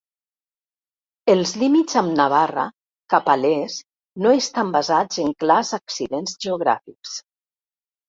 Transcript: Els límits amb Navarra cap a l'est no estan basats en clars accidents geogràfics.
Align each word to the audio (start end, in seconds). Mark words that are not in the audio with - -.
Els 1.33 1.53
límits 1.63 1.99
amb 2.01 2.15
Navarra 2.21 2.65
cap 3.15 3.31
a 3.35 3.37
l'est 3.43 3.87
no 4.27 4.35
estan 4.41 4.75
basats 4.81 5.23
en 5.29 5.33
clars 5.45 5.75
accidents 5.83 6.39
geogràfics. 6.49 7.19